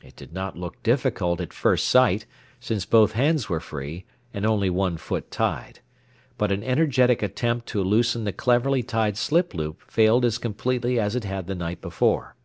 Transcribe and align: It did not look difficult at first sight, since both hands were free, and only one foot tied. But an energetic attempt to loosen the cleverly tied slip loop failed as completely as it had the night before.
It 0.00 0.14
did 0.14 0.32
not 0.32 0.56
look 0.56 0.80
difficult 0.84 1.40
at 1.40 1.52
first 1.52 1.88
sight, 1.88 2.24
since 2.60 2.86
both 2.86 3.14
hands 3.14 3.48
were 3.48 3.58
free, 3.58 4.04
and 4.32 4.46
only 4.46 4.70
one 4.70 4.96
foot 4.96 5.28
tied. 5.28 5.80
But 6.38 6.52
an 6.52 6.62
energetic 6.62 7.20
attempt 7.20 7.66
to 7.70 7.82
loosen 7.82 8.22
the 8.22 8.32
cleverly 8.32 8.84
tied 8.84 9.16
slip 9.16 9.54
loop 9.54 9.82
failed 9.90 10.24
as 10.24 10.38
completely 10.38 11.00
as 11.00 11.16
it 11.16 11.24
had 11.24 11.48
the 11.48 11.56
night 11.56 11.80
before. 11.80 12.36